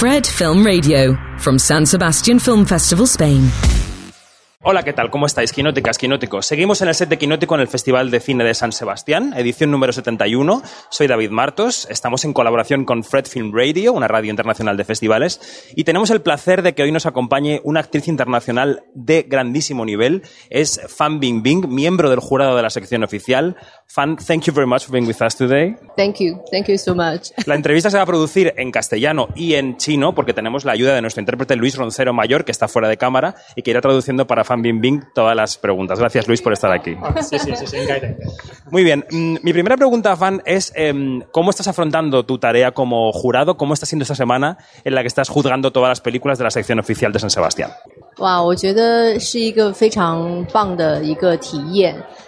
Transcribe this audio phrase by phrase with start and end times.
[0.00, 3.50] Fred Film Radio from San Sebastian Film Festival, Spain.
[4.62, 5.10] Hola, ¿qué tal?
[5.10, 5.52] ¿Cómo estáis?
[5.52, 6.44] Quinóticas, quinóticos.
[6.44, 9.70] Seguimos en el set de Quinótico en el Festival de Cine de San Sebastián, edición
[9.70, 10.62] número 71.
[10.90, 15.72] Soy David Martos, estamos en colaboración con Fred Film Radio, una radio internacional de festivales,
[15.76, 20.24] y tenemos el placer de que hoy nos acompañe una actriz internacional de grandísimo nivel.
[20.50, 23.56] Es Fan Bingbing, miembro del jurado de la sección oficial.
[23.92, 25.74] Fan, thank you very much for being with us today.
[25.96, 27.32] Thank you, thank you so much.
[27.46, 30.94] La entrevista se va a producir en castellano y en chino, porque tenemos la ayuda
[30.94, 34.28] de nuestro intérprete Luis Roncero Mayor, que está fuera de cámara y que irá traduciendo
[34.28, 35.98] para Fan Bing Bing todas las preguntas.
[35.98, 36.96] Gracias, Luis, por estar aquí.
[37.20, 37.76] Sí, sí, sí, sí,
[38.70, 39.04] Muy bien.
[39.10, 43.56] Mm, Mi primera pregunta, Fan, es em, ¿cómo estás afrontando tu tarea como jurado?
[43.56, 46.52] ¿Cómo está siendo esta semana en la que estás juzgando todas las películas de la
[46.52, 47.72] sección oficial de San Sebastián?
[48.18, 48.54] Wow,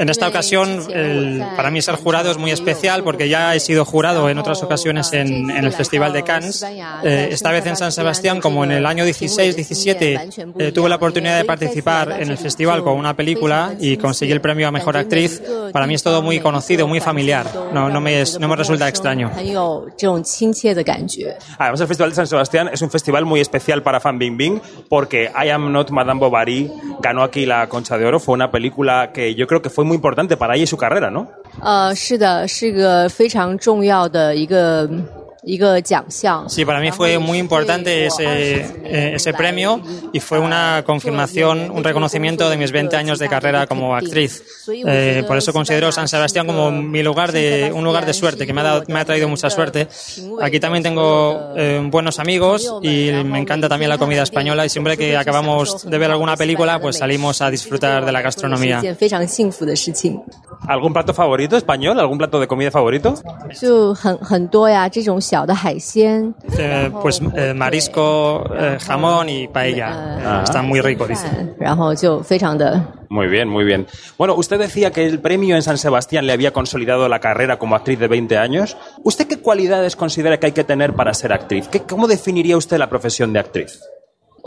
[0.00, 3.84] en esta ocasión, el, para mí ser jurado es muy especial porque ya he sido
[3.84, 6.64] jurado en otras ocasiones en, en el Festival de Cannes.
[7.04, 11.36] Eh, esta vez en San Sebastián, como en el año 16-17, eh, tuve la oportunidad
[11.36, 15.42] de participar en el festival con una película y conseguí el premio a Mejor Actriz.
[15.72, 17.46] Para mí es todo muy conocido, muy familiar.
[17.74, 19.30] No, no, me, es, no me resulta extraño.
[21.58, 24.60] Además, el Festival de San Sebastián es un festival muy especial para Fan Bing Bing
[24.88, 26.71] porque I Am Not Madame Bovary
[27.01, 28.19] ganó aquí la Concha de Oro.
[28.19, 31.09] Fue una película que yo creo que fue muy importante para ella y su carrera,
[31.09, 31.27] ¿no?
[31.61, 34.89] 呃，是的，是个非常重要的一个
[35.45, 36.49] 一个奖项。
[36.49, 39.79] Sí, para mí fue muy importante ese, eh, ese premio
[40.11, 44.43] y fue una confirmación, un reconocimiento de mis 20 años de carrera como actriz.
[44.67, 48.53] Eh, por eso considero San Sebastián como mi lugar de, un lugar de suerte, que
[48.53, 49.87] me ha, dado, me ha traído mucha suerte.
[50.41, 54.97] Aquí también tengo eh, buenos amigos y me encanta también la comida española y siempre
[54.97, 58.81] que acabamos de ver alguna película, pues salimos a disfrutar de la 是 gastronomía.
[60.66, 61.98] ¿Algún plato favorito español?
[61.98, 63.14] ¿Algún plato de comida favorito?
[66.58, 69.88] Eh, pues eh, marisco, eh, jamón y paella.
[69.90, 70.42] Ah.
[70.44, 71.26] Está muy rico, dice.
[73.08, 73.86] Muy bien, muy bien.
[74.18, 77.74] Bueno, usted decía que el premio en San Sebastián le había consolidado la carrera como
[77.74, 78.76] actriz de 20 años.
[79.02, 81.68] ¿Usted qué cualidades considera que hay que tener para ser actriz?
[81.68, 83.80] ¿Qué, ¿Cómo definiría usted la profesión de actriz?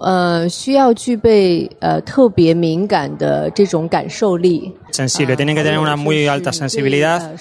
[0.00, 4.72] 呃需要具备呃特别敏感的这种感受力。
[4.90, 7.32] sensible, tienen que tener una muy alta sensibilidad.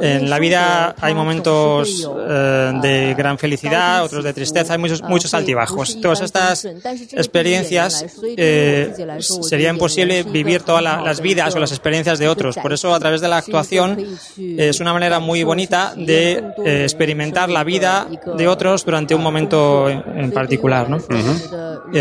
[0.00, 5.34] En la vida hay momentos eh, de gran felicidad, otros de tristeza, hay muchos, muchos
[5.34, 6.00] altibajos.
[6.00, 6.64] Todas estas
[7.12, 8.94] experiencias eh,
[9.42, 12.56] sería imposible vivir todas la- las vidas o las experiencias de otros.
[12.56, 13.98] Por eso, a través de la actuación,
[14.38, 18.06] es una manera muy bonita de eh, experimentar la vida
[18.38, 20.88] de otros durante un momento en, en particular.
[20.88, 20.96] ¿no?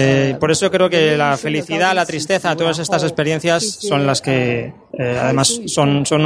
[0.06, 4.72] Eh, por eso creo que la felicidad, la tristeza, todas estas experiencias son las que
[4.92, 6.24] eh, además son, son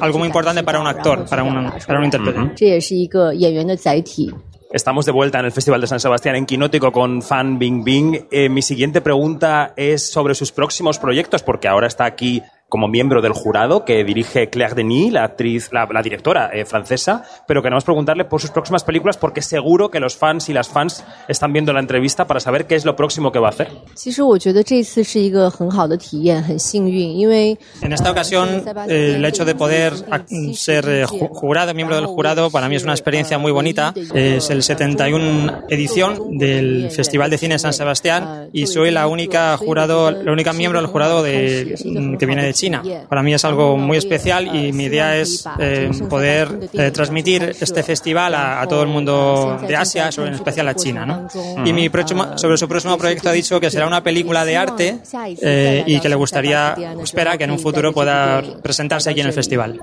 [0.00, 2.38] algo muy importante para un actor, para, una, para un intérprete.
[4.72, 8.26] Estamos de vuelta en el Festival de San Sebastián en Quinótico con Fan Bing Bing.
[8.30, 13.20] Eh, mi siguiente pregunta es sobre sus próximos proyectos, porque ahora está aquí como miembro
[13.20, 17.84] del jurado que dirige Claire Denis, la actriz, la, la directora eh, francesa, pero queremos
[17.84, 21.72] preguntarle por sus próximas películas porque seguro que los fans y las fans están viendo
[21.72, 23.68] la entrevista para saber qué es lo próximo que va a hacer.
[27.82, 29.92] En esta ocasión, eh, el hecho de poder
[30.54, 33.92] ser eh, jurado, miembro del jurado, para mí es una experiencia muy bonita.
[34.14, 40.10] Es el 71 edición del Festival de Cine San Sebastián y soy la única jurado,
[40.10, 42.82] la única miembro del jurado de, mm, que viene de China.
[43.08, 47.82] Para mí es algo muy especial y mi idea es eh, poder eh, transmitir este
[47.82, 51.06] festival a, todo el mundo de Asia, sobre, en especial a China.
[51.06, 51.28] ¿no?
[51.32, 54.44] Pues, y mi próximo, ah, sobre su próximo proyecto ha dicho que será una película
[54.44, 54.98] de arte
[55.40, 59.32] eh, y que le gustaría, espera, que en un futuro pueda presentarse aquí en el
[59.32, 59.80] festival.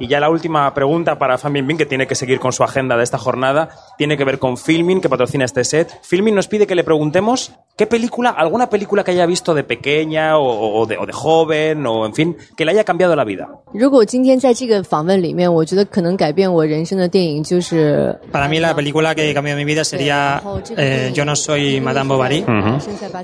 [0.00, 2.96] Y ya la última pregunta para Fan Bingbing, que tiene que seguir con su agenda
[2.96, 6.00] de esta jornada, tiene que ver con Filming, que patrocina este set.
[6.02, 10.38] Filming nos pide que le preguntemos ¿Qué película, alguna película que haya visto de pequeña
[10.38, 13.48] o, de, o de joven o en fin, que le haya cambiado la vida?
[18.30, 20.42] Para mí la película que cambió mi vida sería
[20.76, 22.44] eh, Yo no soy Madame Bovary.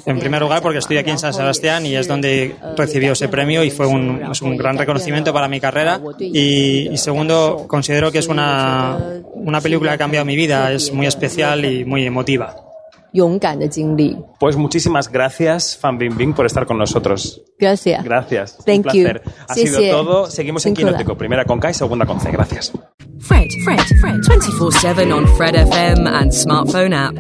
[0.07, 3.63] En primer lugar porque estoy aquí en San Sebastián y es donde recibió ese premio
[3.65, 4.19] y fue un,
[4.57, 6.01] gran reconocimiento para mi carrera.
[6.19, 10.73] Y, segundo, considero que es una película que ha cambiado mi vida.
[10.73, 12.68] Es muy especial y muy emotiva.
[13.14, 14.18] 勇敢的经历。
[14.40, 17.42] Pues muchísimas gracias, Fan Bingbing, por estar con nosotros.
[17.60, 18.04] Gracias.
[18.04, 18.58] Gracias.
[18.66, 19.22] Thank un placer.
[19.24, 19.32] you.
[19.48, 19.90] Ha Sí, sido sí.
[19.92, 20.26] todo.
[20.30, 20.92] Seguimos en Sin duda.
[20.98, 21.18] Quinótico.
[21.18, 22.32] Primera con K y segunda con C.
[22.32, 22.72] Gracias.
[23.20, 27.16] Fred, Fred, Fred, 24 7 on Fred FM and smartphone app.